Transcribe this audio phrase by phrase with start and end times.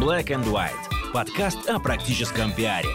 [0.00, 0.70] Black and White.
[1.12, 2.88] Подкаст о практическом пиаре.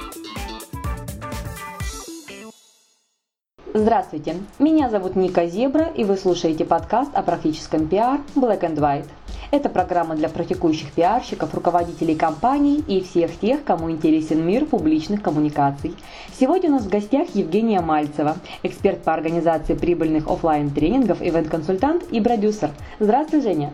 [3.75, 9.05] Здравствуйте, меня зовут Ника Зебра, и вы слушаете подкаст о практическом пиар Black and White.
[9.51, 15.95] Это программа для практикующих пиарщиков, руководителей компаний и всех тех, кому интересен мир публичных коммуникаций.
[16.39, 22.19] Сегодня у нас в гостях Евгения Мальцева, эксперт по организации прибыльных офлайн тренингов ивент-консультант и
[22.19, 22.71] продюсер.
[22.99, 23.73] Здравствуй, Женя.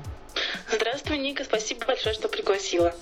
[0.73, 2.93] Здравствуй, Ника, спасибо большое, что пригласила.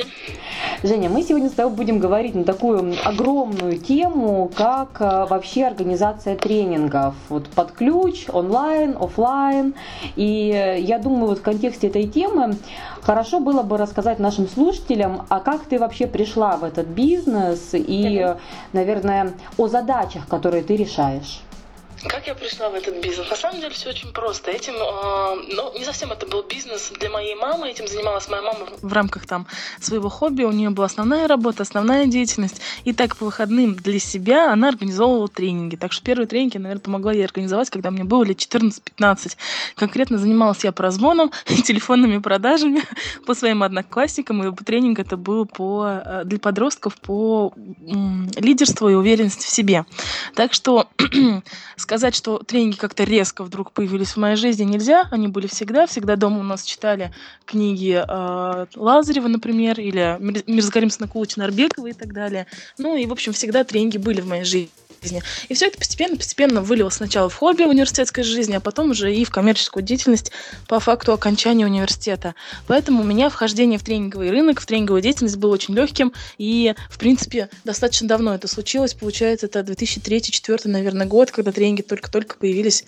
[0.82, 6.36] Женя, мы сегодня с тобой будем говорить на такую огромную тему, как э, вообще организация
[6.36, 7.14] тренингов.
[7.30, 9.76] Вот под ключ, онлайн, офлайн.
[10.16, 12.56] И э, я думаю, вот в контексте этой темы
[13.02, 18.36] хорошо было бы рассказать нашим слушателям, а как ты вообще пришла в этот бизнес и,
[18.74, 21.42] наверное, о задачах, которые ты решаешь.
[22.08, 23.30] Как я пришла в этот бизнес?
[23.30, 24.52] На самом деле все очень просто.
[24.52, 27.70] Этим, э, ну, не совсем это был бизнес для моей мамы.
[27.70, 29.48] Этим занималась моя мама в рамках там
[29.82, 30.44] своего хобби.
[30.44, 32.62] У нее была основная работа, основная деятельность.
[32.86, 35.76] И так по выходным для себя она организовывала тренинги.
[35.76, 39.36] Так что первые тренинги, наверное, помогла ей организовать, когда мне было лет 14-15.
[39.76, 42.82] Конкретно занималась я прозвоном и телефонными продажами
[43.26, 44.44] по своим одноклассникам.
[44.44, 47.54] И тренинг это был по, э, для подростков по
[48.38, 49.86] лидерству и уверенности в себе.
[50.36, 50.88] Так что
[51.90, 55.08] сказать, что тренинги как-то резко вдруг появились в моей жизни, нельзя.
[55.10, 55.88] Они были всегда.
[55.88, 57.12] Всегда дома у нас читали
[57.46, 62.46] книги э, Лазарева, например, или Мирзгарим Снакулыч Нарбекова и так далее.
[62.78, 64.70] Ну и, в общем, всегда тренинги были в моей жизни
[65.02, 65.22] жизни.
[65.48, 69.30] И все это постепенно-постепенно вылилось сначала в хобби университетской жизни, а потом уже и в
[69.30, 70.32] коммерческую деятельность
[70.68, 72.36] по факту окончания университета.
[72.68, 76.98] Поэтому у меня вхождение в тренинговый рынок, в тренинговую деятельность было очень легким, и, в
[76.98, 78.94] принципе, достаточно давно это случилось.
[78.94, 82.86] Получается, это 2003-2004, наверное, год, когда тренинги только-только появились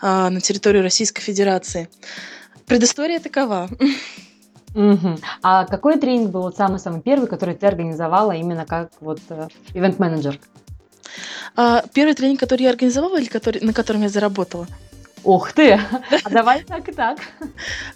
[0.00, 1.88] а, на территории Российской Федерации.
[2.66, 3.68] Предыстория такова.
[4.74, 5.18] Угу.
[5.42, 10.40] А какой тренинг был самый-самый первый, который ты организовала именно как вот э, ивент-менеджер?
[11.56, 14.66] А, первый тренинг, который я организовала или который, на котором я заработала?
[15.24, 15.80] Ух ты!
[16.22, 17.18] А давай так и так.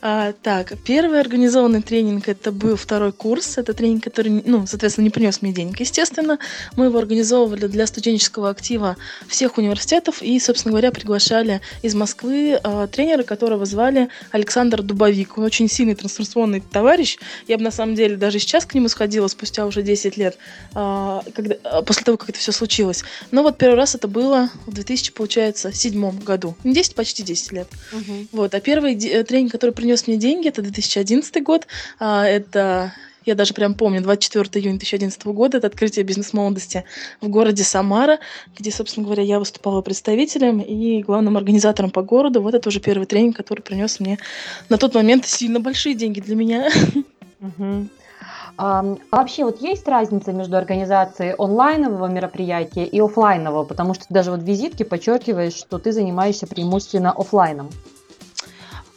[0.00, 3.58] А, так, первый организованный тренинг это был второй курс.
[3.58, 5.78] Это тренинг, который, ну, соответственно, не принес мне денег.
[5.78, 6.38] Естественно,
[6.76, 8.96] мы его организовывали для студенческого актива
[9.26, 15.36] всех университетов и, собственно говоря, приглашали из Москвы а, тренера, которого звали Александр Дубовик.
[15.36, 17.18] Он очень сильный трансформационный товарищ.
[17.46, 20.38] Я бы на самом деле даже сейчас к нему сходила спустя уже 10 лет,
[20.74, 23.04] а, когда, а, после того, как это все случилось.
[23.32, 26.56] Но вот первый раз это было в 2000, получается, седьмом году.
[26.64, 27.68] 10 почти почти 10 лет.
[27.92, 28.26] Угу.
[28.32, 28.54] Вот.
[28.54, 31.66] А первый э, тренинг, который принес мне деньги, это 2011 год.
[31.98, 32.92] А, это
[33.24, 36.84] я даже прям помню, 24 июня 2011 года, это открытие бизнес-молодости
[37.20, 38.20] в городе Самара,
[38.58, 42.40] где, собственно говоря, я выступала представителем и главным организатором по городу.
[42.40, 44.18] Вот это уже первый тренинг, который принес мне
[44.70, 46.70] на тот момент сильно большие деньги для меня.
[47.40, 47.88] Угу.
[48.60, 54.40] А вообще вот есть разница между организацией онлайнового мероприятия и офлайнового, потому что даже вот
[54.40, 57.70] в визитке подчеркиваешь, что ты занимаешься преимущественно офлайном.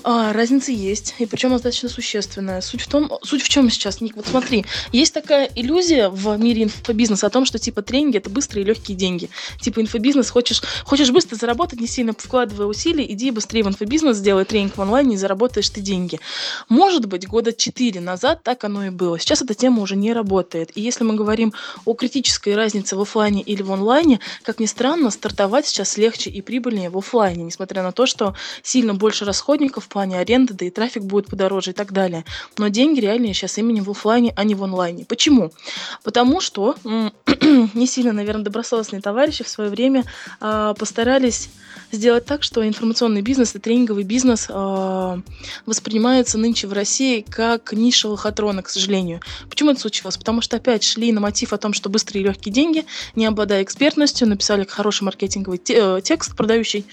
[0.03, 2.61] А, разница есть, и причем достаточно существенная.
[2.61, 6.63] Суть в том, суть в чем сейчас, Ник, вот смотри, есть такая иллюзия в мире
[6.63, 9.29] инфобизнеса о том, что типа тренинги это быстрые и легкие деньги.
[9.59, 14.45] Типа инфобизнес, хочешь, хочешь быстро заработать, не сильно вкладывая усилия, иди быстрее в инфобизнес, сделай
[14.45, 16.19] тренинг в онлайне и заработаешь ты деньги.
[16.67, 19.19] Может быть, года четыре назад так оно и было.
[19.19, 20.71] Сейчас эта тема уже не работает.
[20.75, 21.53] И если мы говорим
[21.85, 26.41] о критической разнице в офлайне или в онлайне, как ни странно, стартовать сейчас легче и
[26.41, 28.33] прибыльнее в офлайне, несмотря на то, что
[28.63, 32.25] сильно больше расходников, плане аренды, да и трафик будет подороже и так далее.
[32.57, 35.05] Но деньги реальные сейчас именно в офлайне, а не в онлайне.
[35.05, 35.51] Почему?
[36.03, 40.03] Потому что не сильно, наверное, добросовестные товарищи в свое время
[40.39, 41.49] э, постарались
[41.91, 45.21] сделать так, что информационный бизнес и тренинговый бизнес э,
[45.65, 49.21] воспринимаются нынче в России как ниша лохотрона, к сожалению.
[49.49, 50.17] Почему это случилось?
[50.17, 52.85] Потому что опять шли на мотив о том, что быстрые и легкие деньги,
[53.15, 56.85] не обладая экспертностью, написали хороший маркетинговый те, э, текст, продающий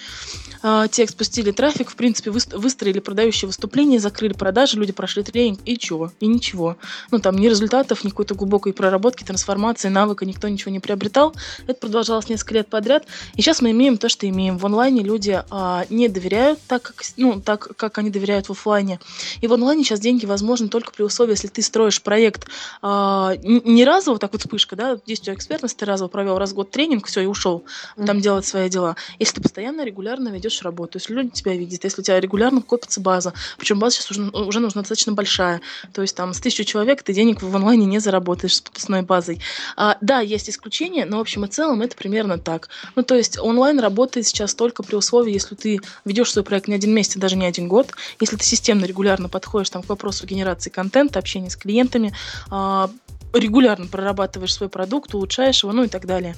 [0.62, 5.76] э, текст, пустили трафик, в принципе, выстроили продающие выступления, закрыли продажи, люди прошли тренинг, и
[5.76, 6.10] чего?
[6.20, 6.76] И ничего.
[7.10, 11.34] Ну, там ни результатов, ни какой-то глубокой проработки, трансформации, навыка, никто ничего не приобретал.
[11.66, 13.04] Это продолжалось несколько лет подряд.
[13.34, 14.56] И сейчас мы имеем то, что имеем.
[14.56, 18.98] В онлайне люди а, не доверяют так как, ну, так, как они доверяют в офлайне.
[19.40, 22.48] И в онлайне сейчас деньги возможны только при условии, если ты строишь проект
[22.82, 26.70] а, не разово, так вот вспышка, да, тебя экспертность, ты разово провел раз в год
[26.70, 27.64] тренинг, все, и ушел
[28.06, 28.96] там делать свои дела.
[29.18, 33.00] Если ты постоянно, регулярно ведешь работу, если люди тебя видят, если у тебя регулярно копится
[33.00, 33.32] база.
[33.58, 35.60] Причем база сейчас уже, уже нужна достаточно большая.
[35.92, 39.40] То есть там с тысячу человек ты денег в онлайне не заработаешь с подписной базой.
[39.76, 42.68] А, да, есть исключения, но в общем и целом это примерно так.
[42.94, 46.74] Ну, то есть онлайн работает сейчас только при условии, если ты ведешь свой проект не
[46.74, 47.90] один месяц, даже не один год,
[48.20, 52.14] если ты системно, регулярно подходишь там, к вопросу генерации контента, общения с клиентами,
[52.50, 52.90] а,
[53.32, 56.34] регулярно прорабатываешь свой продукт, улучшаешь его, ну и так далее.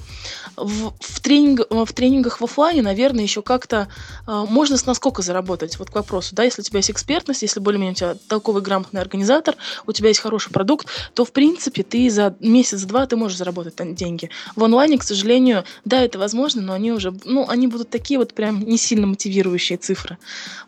[0.55, 3.87] В, в, тренинг, в тренингах в офлайне, наверное, еще как-то
[4.27, 5.79] э, можно с насколько заработать.
[5.79, 9.01] Вот к вопросу, да, если у тебя есть экспертность, если более-менее у тебя толковый, грамотный
[9.01, 9.55] организатор,
[9.87, 14.29] у тебя есть хороший продукт, то, в принципе, ты за месяц-два ты можешь заработать деньги.
[14.55, 18.33] В онлайне, к сожалению, да, это возможно, но они уже, ну, они будут такие вот
[18.33, 20.17] прям не сильно мотивирующие цифры.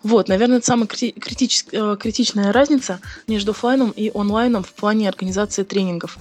[0.02, 5.64] Вот, наверное, это самая критич, э, критичная разница между офлайном и онлайном в плане организации
[5.64, 6.13] тренингов.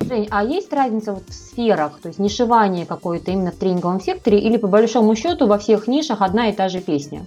[0.00, 4.38] Жень, а есть разница вот в сферах, то есть нишевание какое-то именно в тренинговом секторе
[4.38, 7.24] или по большому счету во всех нишах одна и та же песня?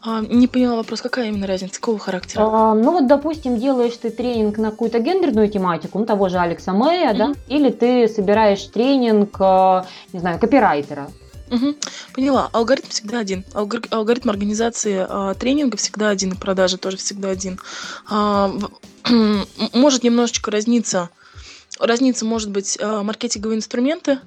[0.00, 2.42] А, не поняла вопрос, какая именно разница, какого характера?
[2.42, 6.72] А, ну вот, допустим, делаешь ты тренинг на какую-то гендерную тематику, ну того же Алекса
[6.72, 7.16] Мэя, mm-hmm.
[7.16, 9.82] да, или ты собираешь тренинг, э,
[10.12, 11.08] не знаю, копирайтера.
[11.50, 11.76] Угу.
[12.14, 12.48] Поняла.
[12.52, 13.44] Алгоритм всегда один.
[13.54, 13.80] Алгор...
[13.90, 17.58] Алгоритм организации а, тренинга всегда один, и продажи тоже всегда один.
[18.08, 18.70] А, в...
[19.74, 21.10] может немножечко разниться.
[21.78, 24.18] Разниться может быть а, маркетинговые инструменты,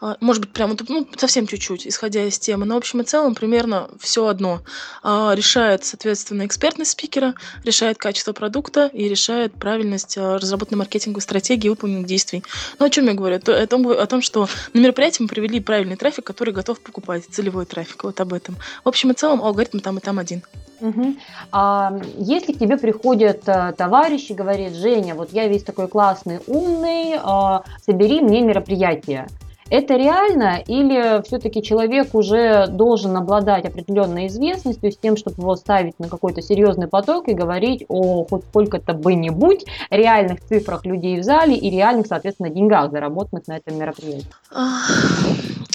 [0.00, 2.66] а, может быть, прямо ну, совсем чуть-чуть, исходя из темы.
[2.66, 4.60] Но в общем и целом примерно все одно.
[5.02, 7.34] А, решает, соответственно, экспертность спикера,
[7.64, 12.44] решает качество продукта и решает правильность а, разработанной маркетинговой стратегии и выполненных действий.
[12.78, 13.36] Ну, о чем я говорю?
[13.36, 17.66] о, том, о том, что на мероприятии мы привели правильный трафик, который готов покупать, целевой
[17.66, 18.56] трафик, вот об этом.
[18.84, 20.42] В общем и целом алгоритм там и там один.
[20.80, 21.16] Угу.
[21.50, 27.18] А если к тебе приходят а, товарищи, говорит, Женя, вот я весь такой классный, умный,
[27.20, 29.26] а, собери мне мероприятие.
[29.70, 35.98] Это реально или все-таки человек уже должен обладать определенной известностью с тем, чтобы его ставить
[35.98, 41.20] на какой-то серьезный поток и говорить о хоть сколько-то бы ни будь реальных цифрах людей
[41.20, 44.26] в зале и реальных, соответственно, деньгах, заработанных на этом мероприятии?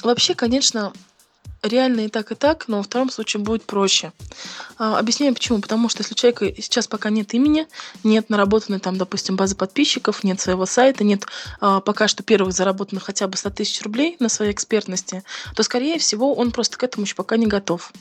[0.04, 0.92] Вообще, конечно,
[1.64, 4.12] реально и так, и так, но во втором случае будет проще.
[4.78, 5.60] А, объясняю почему.
[5.60, 7.68] Потому что если у человека сейчас пока нет имени,
[8.04, 11.26] нет наработанной там, допустим, базы подписчиков, нет своего сайта, нет
[11.62, 15.24] а, пока что первых заработанных хотя бы 100 тысяч рублей на своей экспертности,
[15.56, 17.92] то, скорее всего, он просто к этому еще пока не готов.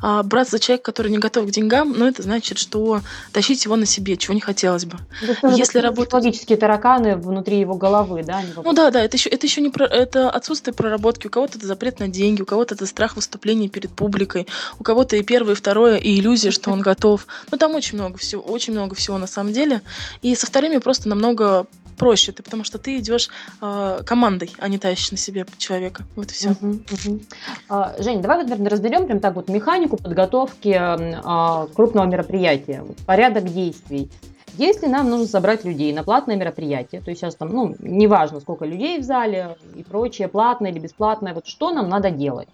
[0.00, 3.00] А брать за человека, который не готов к деньгам, ну, это значит, что
[3.32, 4.98] тащить его на себе, чего не хотелось бы.
[5.22, 6.12] Это Если работать...
[6.12, 8.42] Логические тараканы внутри его головы, да?
[8.56, 9.86] Ну да, да, это еще, это еще не про...
[9.86, 11.26] это отсутствие проработки.
[11.26, 14.46] У кого-то это запрет на деньги, у кого-то это страх страх выступления перед публикой,
[14.80, 17.26] у кого-то и первое, и второе, и иллюзия, что он готов.
[17.52, 19.80] Ну, там очень много всего, очень много всего на самом деле.
[20.22, 21.66] И со вторыми просто намного
[21.96, 23.30] проще, ты, потому что ты идешь
[23.62, 26.02] э, командой, а не тащишь на себе человека.
[26.16, 26.48] Вот и все.
[26.48, 27.22] Uh-huh, uh-huh.
[27.68, 34.10] А, Жень, давай, наверное, разберем прям так вот механику подготовки э, крупного мероприятия, порядок действий.
[34.58, 38.64] Если нам нужно собрать людей на платное мероприятие, то есть сейчас там, ну, неважно, сколько
[38.64, 42.48] людей в зале и прочее, платное или бесплатное, вот что нам надо делать?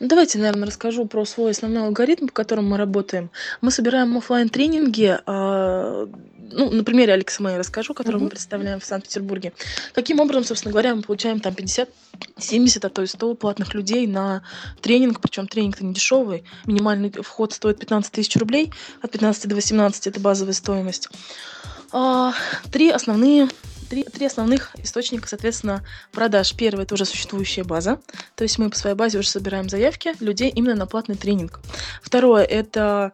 [0.00, 3.30] Ну, давайте, наверное, расскажу про свой основной алгоритм, по которому мы работаем.
[3.60, 6.08] Мы собираем офлайн тренинги а,
[6.52, 9.52] ну, на примере Алекса Мэй расскажу, который мы представляем в Санкт-Петербурге.
[9.94, 11.88] Каким образом, собственно говоря, мы получаем там 50,
[12.38, 14.42] 70, а то и 100 платных людей на
[14.80, 20.06] тренинг, причем тренинг-то не дешевый, минимальный вход стоит 15 тысяч рублей, от 15 до 18
[20.06, 21.08] это базовая стоимость.
[21.92, 22.32] А,
[22.70, 23.48] три основные
[23.92, 26.54] три, три основных источника, соответственно, продаж.
[26.54, 28.00] Первый– это уже существующая база,
[28.36, 31.60] то есть мы по своей базе уже собираем заявки людей именно на платный тренинг.
[32.02, 33.12] Второе– это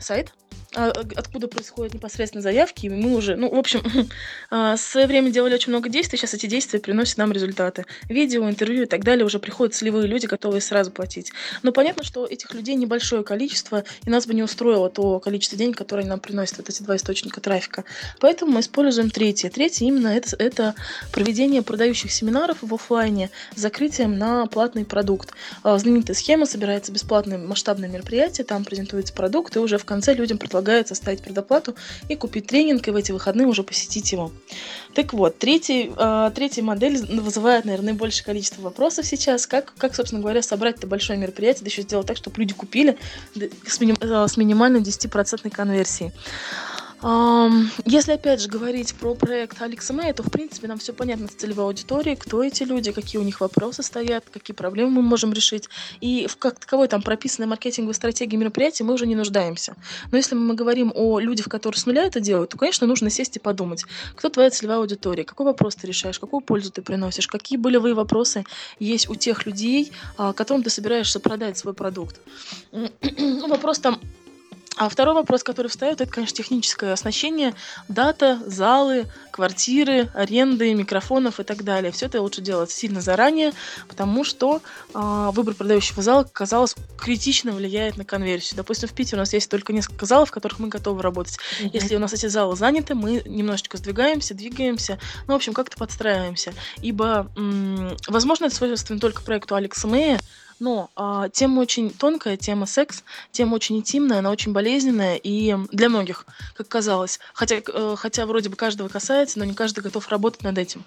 [0.00, 0.34] сайт,
[0.74, 3.82] откуда происходят непосредственно заявки, и мы уже, ну, в общем,
[4.50, 7.86] а, в свое время делали очень много действий, сейчас эти действия приносят нам результаты.
[8.08, 11.32] Видео, интервью и так далее уже приходят целевые люди, готовые сразу платить.
[11.62, 15.76] Но понятно, что этих людей небольшое количество, и нас бы не устроило то количество денег,
[15.76, 17.84] которое нам приносят вот эти два источника трафика.
[18.20, 19.50] Поэтому мы используем третье.
[19.50, 20.74] Третье именно это, это
[21.12, 25.30] проведение продающих семинаров в офлайне с закрытием на платный продукт.
[25.64, 30.38] А, знаменитая схема, собирается бесплатное масштабное мероприятие, там презентуется продукт, и уже в конце людям
[30.38, 31.74] предлагается предлагается ставить предоплату
[32.08, 34.30] и купить тренинг, и в эти выходные уже посетить его.
[34.94, 39.46] Так вот, третий, э, третья модель вызывает, наверное, наибольшее количество вопросов сейчас.
[39.46, 42.98] Как, как собственно говоря, собрать это большое мероприятие, да еще сделать так, чтобы люди купили
[43.66, 46.12] с, миним, э, с минимальной 10% конверсией.
[47.02, 51.30] Если опять же говорить про проект Алекса Мэй, то в принципе нам все понятно с
[51.30, 55.68] целевой аудиторией, кто эти люди, какие у них вопросы стоят, какие проблемы мы можем решить.
[56.00, 59.76] И в как таковой там прописанной маркетинговой стратегии мероприятия мы уже не нуждаемся.
[60.10, 63.36] Но если мы говорим о людях, которые с нуля это делают, то, конечно, нужно сесть
[63.36, 67.58] и подумать, кто твоя целевая аудитория, какой вопрос ты решаешь, какую пользу ты приносишь, какие
[67.58, 68.44] болевые вопросы
[68.78, 72.20] есть у тех людей, а, которым ты собираешься продать свой продукт.
[73.40, 74.00] Ну, вопрос там
[74.76, 77.54] а второй вопрос, который встает, это, конечно, техническое оснащение,
[77.88, 81.90] дата, залы, квартиры, аренды, микрофонов и так далее.
[81.92, 83.52] Все это лучше делать сильно заранее,
[83.88, 84.62] потому что
[84.94, 88.56] а, выбор продающего зала, казалось, критично влияет на конверсию.
[88.56, 91.36] Допустим, в Питере у нас есть только несколько залов, в которых мы готовы работать.
[91.60, 91.70] Mm-hmm.
[91.72, 96.54] Если у нас эти залы заняты, мы немножечко сдвигаемся, двигаемся, ну, в общем, как-то подстраиваемся.
[96.80, 100.20] Ибо, м- возможно, это свойственно только проекту Алекса Мэя,
[100.60, 103.02] но а, тема очень тонкая, тема секс,
[103.32, 107.18] тема очень интимная, она очень болезненная и для многих, как казалось.
[107.32, 110.84] Хотя, э, хотя вроде бы каждого касается, но не каждый готов работать над этим.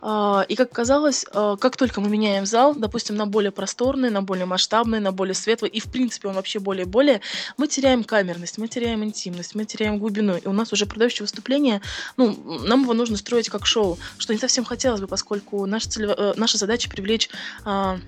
[0.00, 4.22] А, и как казалось, а, как только мы меняем зал, допустим, на более просторный, на
[4.22, 7.20] более масштабный, на более светлый, и в принципе он вообще более-более,
[7.58, 10.36] мы теряем камерность, мы теряем интимность, мы теряем глубину.
[10.36, 11.82] И у нас уже продающее выступление,
[12.16, 16.14] ну, нам его нужно строить как шоу, что не совсем хотелось бы, поскольку наша, целево,
[16.16, 17.28] э, наша задача привлечь
[17.64, 17.98] а,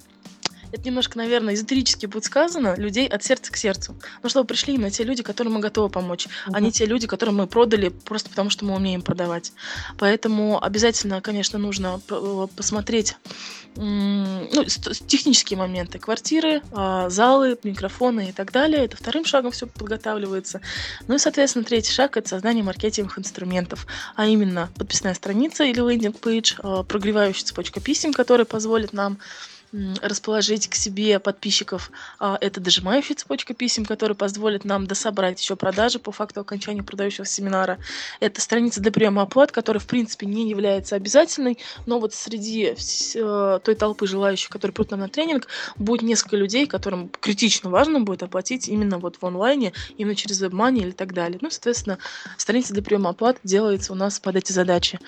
[0.76, 3.97] это немножко, наверное, эзотерически будет сказано, людей от сердца к сердцу.
[4.23, 6.52] Ну, чтобы пришли именно те люди, которым мы готовы помочь, uh-huh.
[6.52, 9.52] а не те люди, которым мы продали просто потому, что мы умеем продавать.
[9.99, 13.16] Поэтому обязательно, конечно, нужно э, посмотреть
[13.76, 14.64] ну,
[15.06, 15.99] технические моменты.
[15.99, 18.85] Квартиры, а, залы, микрофоны и так далее.
[18.85, 20.61] Это вторым шагом все подготавливается.
[21.09, 26.54] Ну и, соответственно, третий шаг– это создание маркетинговых инструментов, а именно подписная страница или лендинг-пейдж,
[26.59, 29.18] а, прогревающая цепочка писем, которая позволит нам
[30.01, 31.91] расположить к себе подписчиков.
[32.19, 37.27] А, это дожимающая цепочка писем, которая позволит нам дособрать еще продажи по факту окончания продающего
[37.27, 37.79] семинара.
[38.21, 42.75] Это страница для приема оплат, которая, в принципе, не является обязательной, но вот среди
[43.15, 48.01] э, той толпы желающих, которые придут нам на тренинг, будет несколько людей, которым критично важно
[48.01, 51.39] будет оплатить именно вот в онлайне, именно через WebMoney или так далее.
[51.43, 51.99] Ну, соответственно,
[52.37, 54.99] страница для приема оплат делается у нас под эти задачи.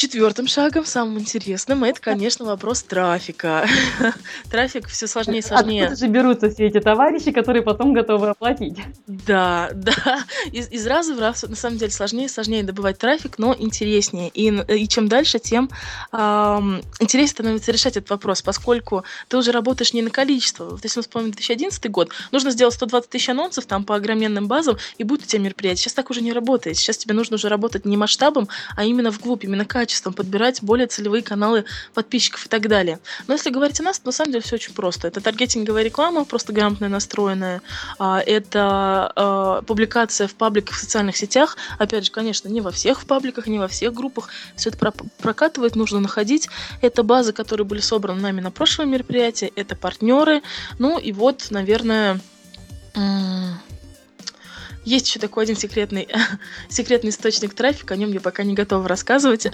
[0.00, 3.68] Четвертым шагом, самым интересным, это, конечно, вопрос трафика.
[4.50, 5.82] Трафик все сложнее и сложнее.
[5.82, 8.78] Откуда же берутся все эти товарищи, которые потом готовы оплатить?
[9.06, 10.24] Да, да.
[10.52, 14.30] Из, из раза в раз, на самом деле, сложнее и сложнее добывать трафик, но интереснее.
[14.30, 15.68] И, и чем дальше, тем
[16.12, 20.64] эм, интереснее становится решать этот вопрос, поскольку ты уже работаешь не на количество.
[20.64, 24.78] Вот если мы вспомним 2011 год, нужно сделать 120 тысяч анонсов там по огроменным базам,
[24.96, 25.82] и будет у тебя мероприятие.
[25.82, 26.78] Сейчас так уже не работает.
[26.78, 30.86] Сейчас тебе нужно уже работать не масштабом, а именно вглубь, именно качеством качеством, подбирать более
[30.86, 33.00] целевые каналы подписчиков и так далее.
[33.26, 35.08] Но если говорить о нас, то на самом деле все очень просто.
[35.08, 37.60] Это таргетинговая реклама, просто грамотная настроенная.
[37.98, 41.56] А, это а, публикация в пабликах в социальных сетях.
[41.78, 44.28] Опять же, конечно, не во всех пабликах, не во всех группах.
[44.54, 46.48] Все это прокатывает, нужно находить.
[46.82, 49.52] Это базы, которые были собраны нами на прошлом мероприятии.
[49.56, 50.42] Это партнеры.
[50.78, 52.20] Ну и вот, наверное,
[54.84, 56.08] есть еще такой один секретный,
[56.68, 59.46] секретный источник трафика, о нем я пока не готова рассказывать,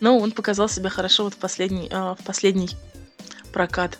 [0.00, 2.70] но он показал себя хорошо вот в последний, а, в последний
[3.52, 3.98] прокат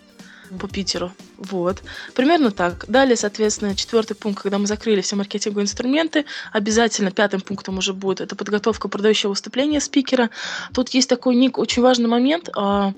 [0.59, 1.13] по Питеру.
[1.37, 1.83] Вот.
[2.15, 2.85] Примерно так.
[2.89, 8.21] Далее, соответственно, четвертый пункт, когда мы закрыли все маркетинговые инструменты, обязательно пятым пунктом уже будет
[8.21, 10.31] это подготовка продающего выступления спикера.
[10.73, 12.51] Тут есть такой ник, очень важный момент.
[12.57, 12.93] А,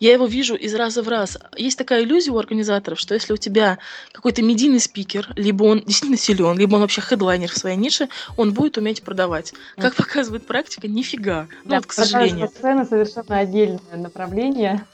[0.00, 1.38] я его вижу из раза в раз.
[1.56, 3.78] Есть такая иллюзия у организаторов, что если у тебя
[4.12, 8.52] какой-то медийный спикер, либо он действительно силен, либо он вообще хедлайнер в своей нише, он
[8.52, 9.54] будет уметь продавать.
[9.76, 11.48] Как показывает практика, нифига.
[11.64, 12.48] Ну, вот, к сожалению.
[12.48, 14.84] Сцена совершенно отдельное направление.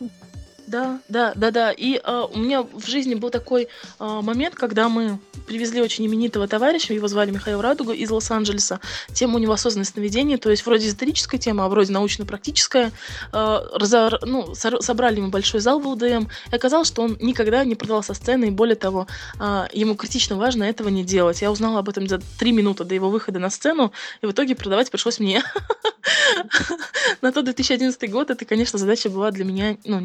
[0.66, 1.72] Да, да, да, да.
[1.72, 6.48] И э, у меня в жизни был такой э, момент, когда мы привезли очень именитого
[6.48, 8.80] товарища, его звали Михаил Радуга из Лос-Анджелеса.
[9.12, 12.92] Тема у него осознанное сновидение, то есть вроде эзотерическая тема, а вроде научно-практическая.
[13.32, 17.74] Э, ну, со, собрали ему большой зал в ЛДМ, и оказалось, что он никогда не
[17.74, 19.06] продавал со сцены, и более того,
[19.38, 21.42] э, ему критично важно этого не делать.
[21.42, 23.92] Я узнала об этом за три минуты до его выхода на сцену,
[24.22, 25.42] и в итоге продавать пришлось мне.
[27.20, 30.00] На тот 2011 год это, конечно, задача была для меня ну,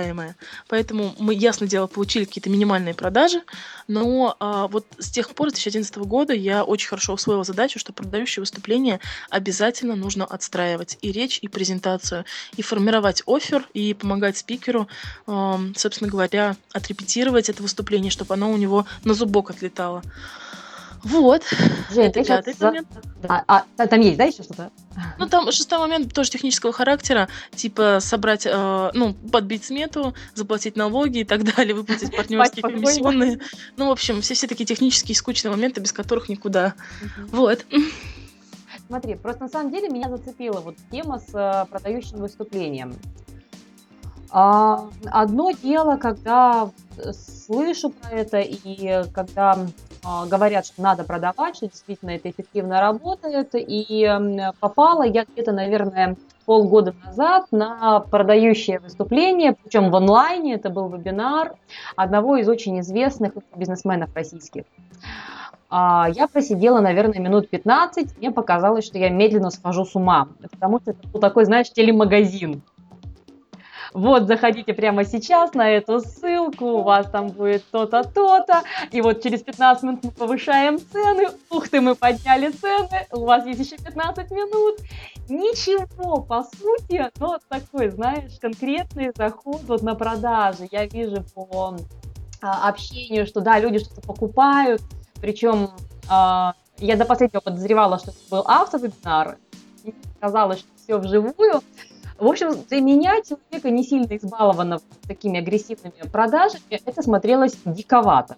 [0.00, 0.36] нерешаемая.
[0.68, 3.42] Поэтому мы, ясно дело, получили какие-то минимальные продажи,
[3.88, 7.92] но а, вот с тех пор, с 2011 года, я очень хорошо усвоила задачу, что
[7.92, 12.24] продающее выступление обязательно нужно отстраивать и речь, и презентацию,
[12.56, 14.88] и формировать офер, и помогать спикеру,
[15.26, 20.02] э, собственно говоря, отрепетировать это выступление, чтобы оно у него на зубок отлетало.
[21.02, 21.42] Вот.
[21.90, 22.66] Жень, это пятый за...
[22.66, 22.88] момент.
[23.28, 24.70] А, а, там есть, да, еще что-то?
[25.18, 31.20] Ну, там шестой момент тоже технического характера, типа собрать, э, ну, подбить смету, заплатить налоги
[31.20, 33.40] и так далее, выплатить партнерские комиссионные.
[33.76, 36.74] Ну, в общем, все, все такие технические скучные моменты, без которых никуда.
[37.30, 37.64] Вот.
[38.86, 42.94] смотри, просто на самом деле меня зацепила вот тема с э, продающим выступлением.
[44.32, 46.70] А, одно дело, когда
[47.12, 49.66] слышу про это и когда а,
[50.02, 53.50] говорят, что надо продавать, что действительно это эффективно работает.
[53.54, 54.10] И
[54.60, 56.16] попала я где-то, наверное,
[56.50, 61.54] полгода назад на продающее выступление, причем в онлайне, это был вебинар
[61.94, 64.64] одного из очень известных бизнесменов российских.
[65.68, 70.80] А, я просидела, наверное, минут 15, мне показалось, что я медленно схожу с ума, потому
[70.80, 72.62] что это был такой, знаешь, телемагазин
[73.92, 79.22] вот, заходите прямо сейчас на эту ссылку, у вас там будет то-то, то-то, и вот
[79.22, 83.82] через 15 минут мы повышаем цены, ух ты, мы подняли цены, у вас есть еще
[83.82, 84.78] 15 минут.
[85.28, 90.68] Ничего, по сути, но такой, знаешь, конкретный заход вот на продажи.
[90.70, 91.76] Я вижу по
[92.42, 94.82] а, общению, что да, люди что-то покупают,
[95.20, 95.70] причем
[96.08, 99.36] а, я до последнего подозревала, что это был автовебинар,
[99.84, 101.62] и казалось, что все вживую,
[102.20, 108.36] в общем, для меня, человека не сильно избалованного такими агрессивными продажами, это смотрелось диковато.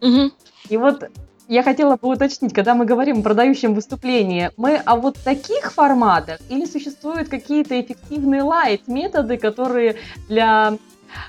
[0.00, 0.30] Угу.
[0.68, 1.08] И вот
[1.48, 6.40] я хотела бы уточнить, когда мы говорим о продающем выступлении, мы о вот таких форматах
[6.50, 9.96] или существуют какие-то эффективные лайт-методы, которые
[10.28, 10.76] для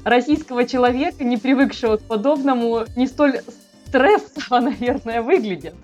[0.03, 3.41] российского человека, не привыкшего к подобному, не столь
[3.87, 5.75] стрессово, наверное, выглядят?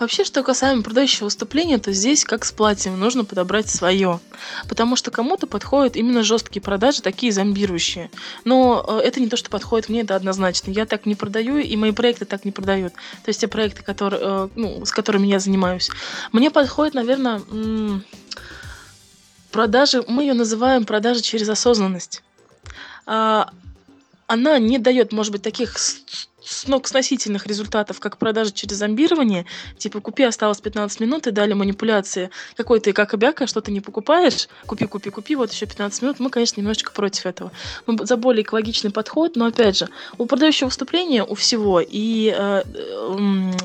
[0.00, 4.18] Вообще, что касаемо продающего выступления, то здесь, как с платьем, нужно подобрать свое.
[4.66, 8.10] Потому что кому-то подходят именно жесткие продажи, такие зомбирующие.
[8.44, 10.70] Но э, это не то, что подходит мне, это однозначно.
[10.70, 12.94] Я так не продаю, и мои проекты так не продают.
[12.94, 15.90] То есть те проекты, которые, э, ну, с которыми я занимаюсь.
[16.32, 17.42] Мне подходит, наверное,
[19.52, 22.22] продажи, мы ее называем продажи через осознанность.
[23.04, 23.50] А,
[24.26, 25.76] она не дает, может быть, таких
[26.50, 29.46] сногсносительных результатов, как продажа через зомбирование,
[29.78, 33.80] типа купи, осталось 15 минут, и дали манипуляции, какой ты как обяка, что ты не
[33.80, 37.52] покупаешь, купи, купи, купи, вот еще 15 минут, мы, конечно, немножечко против этого.
[37.86, 39.88] Мы за более экологичный подход, но, опять же,
[40.18, 42.62] у продающего выступления у всего, и э,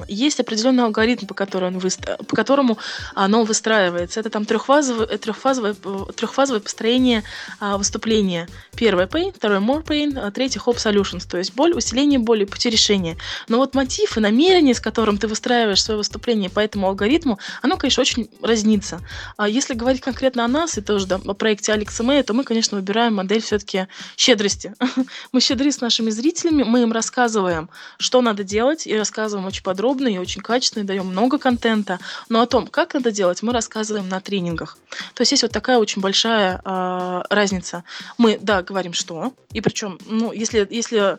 [0.08, 2.78] есть определенный алгоритм, по, которому, по которому
[3.14, 4.20] оно выстраивается.
[4.20, 7.24] Это там трехфазовое, э, трехфазовое, э, трехфазовое построение
[7.60, 8.48] э, выступления.
[8.76, 12.70] Первое pain, второе more pain, а третье hope solutions, то есть боль, усиление боли, пути
[12.70, 13.18] решения.
[13.48, 17.78] Но вот мотив и намерение, с которым ты выстраиваешь свое выступление по этому алгоритму, оно,
[17.78, 19.00] конечно, очень разнится.
[19.38, 22.44] А если говорить конкретно о нас и тоже да, о проекте Алекса Мэя, то мы,
[22.44, 23.88] конечно, выбираем модель все-таки
[24.18, 24.74] щедрости.
[25.32, 30.08] мы щедры с нашими зрителями, мы им рассказываем, что надо делать, и рассказываем очень подробно
[30.08, 32.00] и очень качественно, и даем много контента.
[32.30, 34.78] Но о том, как надо делать, мы рассказываем на тренингах.
[35.14, 37.84] То есть есть вот такая очень большая э, разница.
[38.18, 39.34] Мы, да, говорим, что.
[39.52, 41.18] И причем, ну, если, если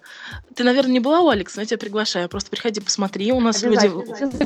[0.54, 2.28] ты, наверное, не была у Алекса, Алекс, я тебя приглашаю.
[2.28, 3.32] Просто приходи, посмотри.
[3.32, 3.90] У нас люди...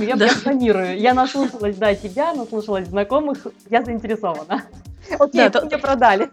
[0.05, 0.27] Я, да.
[0.27, 1.01] я планирую.
[1.01, 3.47] Я наслушалась, да, тебя, наслушалась знакомых.
[3.68, 4.64] Я заинтересована.
[5.18, 6.31] Окей, да, мне продали.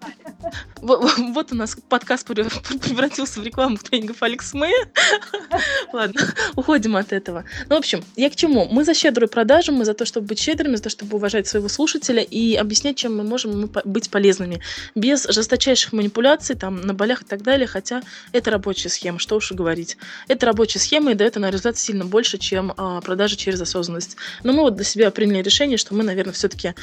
[0.78, 4.88] Вот, у нас подкаст превратился в рекламу тренингов Алекс Мэя.
[5.94, 6.22] Ладно,
[6.56, 7.46] уходим от этого.
[7.70, 8.68] Ну, в общем, я к чему?
[8.70, 11.68] Мы за щедрую продажу, мы за то, чтобы быть щедрыми, за то, чтобы уважать своего
[11.70, 14.62] слушателя и объяснять, чем мы можем быть полезными.
[14.96, 19.52] Без жесточайших манипуляций, там, на болях и так далее, хотя это рабочая схема, что уж
[19.52, 19.98] и говорить.
[20.28, 24.18] Это рабочая схема и дает она результат сильно больше, чем а, продажа через осознанность.
[24.44, 26.74] Но мы вот для себя приняли решение, что мы, наверное, все-таки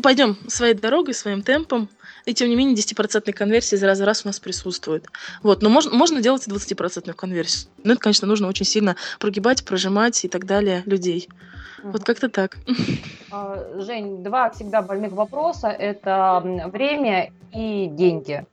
[0.00, 1.88] пойдем своей дорогой, своим темпом,
[2.24, 5.06] и тем не менее 10% конверсии из раза в раз у нас присутствует.
[5.42, 7.70] Вот, но можно, можно делать и 20% конверсию.
[7.84, 11.28] Но это, конечно, нужно очень сильно прогибать, прожимать и так далее людей.
[11.82, 11.92] Угу.
[11.92, 12.58] Вот как-то так.
[13.30, 18.46] А, Жень, два всегда больных вопроса– это время и деньги.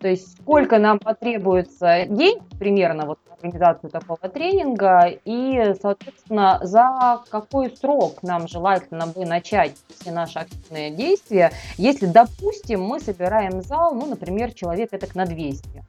[0.00, 7.74] То есть сколько нам потребуется день примерно вот организацию такого тренинга и, соответственно, за какой
[7.76, 14.06] срок нам желательно бы начать все наши активные действия, если, допустим, мы собираем зал, ну,
[14.06, 15.84] например, человек это на 200.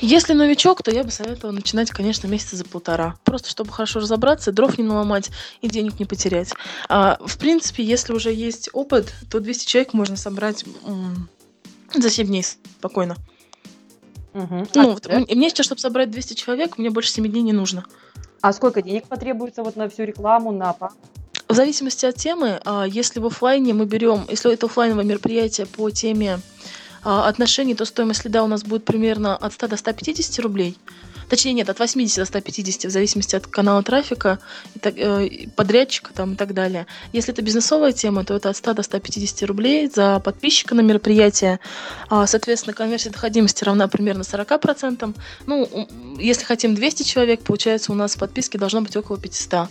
[0.00, 3.16] Если новичок, то я бы советовала начинать, конечно, месяца за полтора.
[3.24, 5.30] Просто чтобы хорошо разобраться, дров не наломать
[5.62, 6.52] и денег не потерять.
[6.88, 10.64] А, в принципе, если уже есть опыт, то 200 человек можно собрать
[11.94, 13.16] за 7 дней спокойно.
[14.34, 14.66] Угу.
[14.74, 17.84] Ну, вот, мне сейчас, чтобы собрать 200 человек, мне больше 7 дней не нужно.
[18.40, 20.74] А сколько денег потребуется вот на всю рекламу, на
[21.48, 25.90] В зависимости от темы, а, если в офлайне мы берем, если это офлайновое мероприятие по
[25.90, 26.40] теме
[27.02, 30.78] а, отношений, то стоимость лида у нас будет примерно от 100 до 150 рублей.
[31.30, 34.38] Точнее нет, от 80 до 150, в зависимости от канала трафика,
[34.82, 36.86] э, подрядчика там, и так далее.
[37.12, 41.60] Если это бизнесовая тема, то это от 100 до 150 рублей за подписчика на мероприятие.
[42.08, 45.14] А, соответственно, конверсия доходимости равна примерно 40%.
[45.46, 45.88] Ну,
[46.18, 49.68] если хотим 200 человек, получается у нас в подписке должно быть около 500.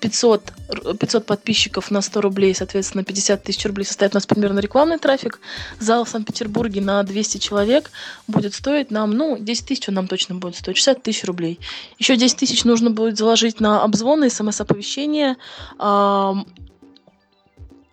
[0.00, 0.52] 500,
[0.98, 5.40] 500 подписчиков на 100 рублей, соответственно, 50 тысяч рублей составит у нас примерно рекламный трафик.
[5.78, 7.90] Зал в Санкт-Петербурге на 200 человек
[8.26, 11.60] будет стоить нам, ну, 10 тысяч он нам точно будет стоить, 60 тысяч рублей.
[11.98, 15.36] Еще 10 тысяч нужно будет заложить на обзвоны, смс-оповещения,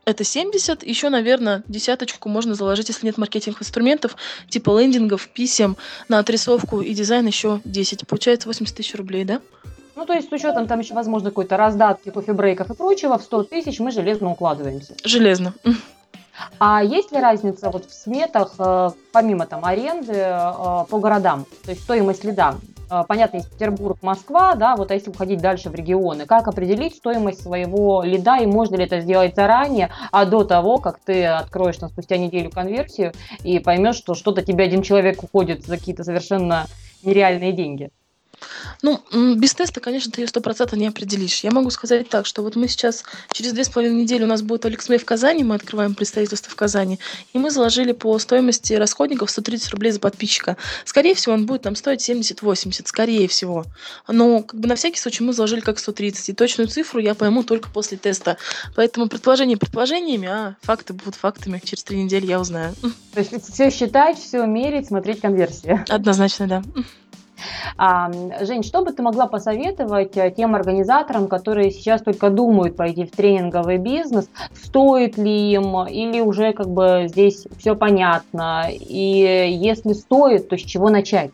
[0.05, 4.15] это 70, еще, наверное, десяточку можно заложить, если нет маркетинговых инструментов,
[4.49, 5.77] типа лендингов, писем,
[6.08, 8.08] на отрисовку и дизайн еще 10.
[8.08, 9.39] Получается 80 тысяч рублей, да?
[9.95, 13.43] Ну, то есть с учетом там еще, возможно, какой-то раздатки, кофе-брейков и прочего, в 100
[13.43, 14.95] тысяч мы железно укладываемся.
[15.03, 15.53] Железно.
[16.60, 21.45] А есть ли разница вот в сметах, э, помимо там аренды, э, по городам?
[21.63, 22.56] То есть стоимость лида?
[22.89, 26.95] Э, понятно, есть Петербург, Москва, да, вот а если уходить дальше в регионы, как определить
[26.95, 31.78] стоимость своего лида и можно ли это сделать заранее, а до того, как ты откроешь
[31.78, 36.65] там спустя неделю конверсию и поймешь, что что-то тебе один человек уходит за какие-то совершенно
[37.04, 37.91] нереальные деньги?
[38.82, 39.02] Ну,
[39.36, 41.43] без теста, конечно, ты ее сто процентов не определишь.
[41.43, 44.41] Я могу сказать так, что вот мы сейчас, через две с половиной недели у нас
[44.41, 47.00] будет Алексмей в Казани, мы открываем представительство в Казани,
[47.34, 50.58] и мы заложили по стоимости расходников 130 рублей за подписчика.
[50.86, 53.65] Скорее всего, он будет там стоить 70-80, скорее всего.
[54.08, 57.43] Но как бы на всякий случай мы заложили как 130, и точную цифру я пойму
[57.43, 58.38] только после теста.
[58.76, 61.62] Поэтому предположения предположениями, а факты будут фактами.
[61.63, 62.74] Через три недели я узнаю.
[63.13, 65.84] То есть все считать, все мерить, смотреть конверсии.
[65.89, 66.63] Однозначно, да.
[67.78, 73.12] Жень, что бы ты могла посоветовать э, тем организаторам, которые сейчас только думают пойти в
[73.12, 80.49] тренинговый бизнес, стоит ли им или уже как бы здесь все понятно, и если стоит,
[80.49, 81.32] то с чего начать?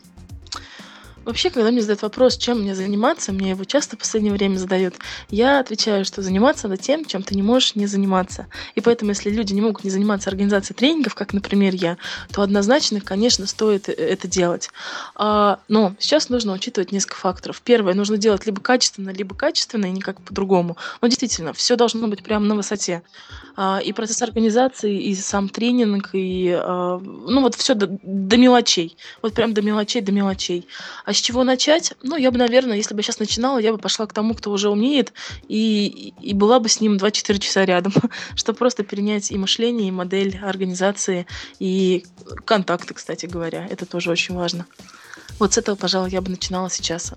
[1.25, 4.95] Вообще, когда мне задают вопрос, чем мне заниматься, мне его часто в последнее время задают,
[5.29, 8.45] я отвечаю, что заниматься надо тем, чем ты не можешь не заниматься.
[8.75, 11.97] И поэтому, если люди не могут не заниматься организацией тренингов, как, например, я,
[12.31, 14.69] то однозначно, конечно, стоит э, это делать.
[15.15, 17.61] А, но сейчас нужно учитывать несколько факторов.
[17.63, 20.77] Первое, нужно делать либо качественно, либо качественно, и никак по-другому.
[21.01, 23.01] Но действительно, все должно быть прямо на высоте.
[23.57, 28.95] А, и процесс организации, и сам тренинг, и а, ну вот все до, до мелочей.
[29.23, 30.67] Вот прям до мелочей, до мелочей.
[31.03, 31.93] А с чего начать?
[32.04, 34.69] Ну, я бы, наверное, если бы сейчас начинала, я бы пошла к тому, кто уже
[34.69, 35.13] умеет,
[35.47, 37.93] и, и была бы с ним 2-4 часа рядом,
[38.36, 41.25] чтобы просто перенять и мышление, и модель организации,
[41.60, 42.06] и
[42.45, 43.67] контакты, кстати говоря.
[43.69, 44.65] Это тоже очень важно.
[45.39, 47.13] Вот с этого, пожалуй, я бы начинала сейчас.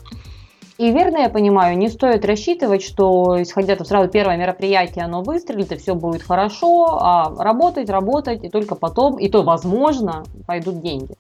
[0.79, 5.73] И верно я понимаю, не стоит рассчитывать, что исходя там сразу первое мероприятие, оно выстрелит,
[5.73, 11.17] и все будет хорошо, а работать, работать, и только потом, и то, возможно, пойдут деньги.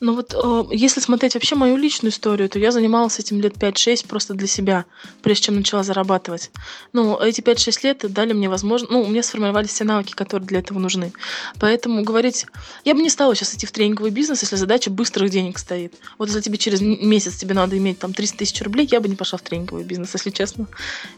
[0.00, 4.06] Ну вот, э, если смотреть вообще мою личную историю, то я занималась этим лет 5-6
[4.06, 4.86] просто для себя,
[5.22, 6.50] прежде чем начала зарабатывать.
[6.94, 10.60] Ну, эти 5-6 лет дали мне возможность, ну, у меня сформировались все навыки, которые для
[10.60, 11.12] этого нужны.
[11.58, 12.46] Поэтому говорить,
[12.86, 15.92] я бы не стала сейчас идти в тренинговый бизнес, если задача быстрых денег стоит.
[16.16, 19.16] Вот если тебе через месяц тебе надо иметь там 300 тысяч рублей, я бы не
[19.16, 20.66] пошла в тренинговый бизнес, если честно.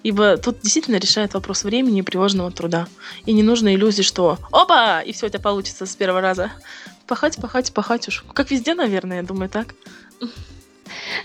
[0.02, 2.88] Ибо тут действительно решает вопрос времени и приложенного труда.
[3.26, 6.50] И не нужно иллюзии, что опа, и все у тебя получится с первого раза
[7.06, 8.24] пахать, пахать, пахать уж.
[8.32, 9.74] Как везде, наверное, я думаю, так.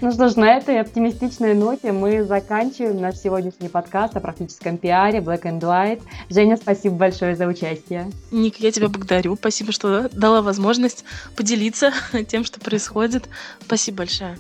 [0.02, 5.20] Ну что ж, на этой оптимистичной ноте мы заканчиваем наш сегодняшний подкаст о практическом пиаре
[5.20, 6.02] Black and White.
[6.30, 8.10] Женя, спасибо большое за участие.
[8.32, 9.36] Ник, я тебя благодарю.
[9.36, 11.04] Спасибо, что дала возможность
[11.36, 11.92] поделиться
[12.28, 13.28] тем, что происходит.
[13.62, 14.38] Спасибо большое.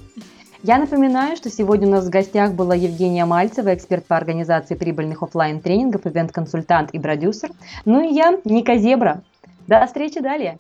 [0.64, 5.22] Я напоминаю, что сегодня у нас в гостях была Евгения Мальцева, эксперт по организации прибыльных
[5.22, 7.52] офлайн тренингов ивент-консультант и продюсер.
[7.86, 9.24] Ну и я, Ника Зебра.
[9.68, 10.58] До встречи далее.